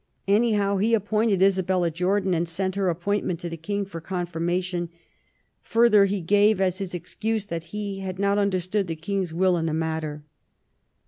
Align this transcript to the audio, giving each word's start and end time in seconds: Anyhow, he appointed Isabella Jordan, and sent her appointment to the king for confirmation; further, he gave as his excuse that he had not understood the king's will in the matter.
Anyhow, 0.27 0.77
he 0.77 0.95
appointed 0.95 1.43
Isabella 1.43 1.91
Jordan, 1.91 2.33
and 2.33 2.49
sent 2.49 2.73
her 2.73 2.89
appointment 2.89 3.39
to 3.41 3.49
the 3.49 3.55
king 3.55 3.85
for 3.85 4.01
confirmation; 4.01 4.89
further, 5.61 6.05
he 6.05 6.21
gave 6.21 6.59
as 6.59 6.79
his 6.79 6.95
excuse 6.95 7.45
that 7.45 7.65
he 7.65 7.99
had 7.99 8.17
not 8.17 8.39
understood 8.39 8.87
the 8.87 8.95
king's 8.95 9.31
will 9.31 9.55
in 9.57 9.67
the 9.67 9.75
matter. 9.75 10.23